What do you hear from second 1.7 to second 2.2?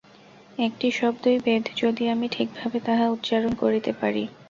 যদি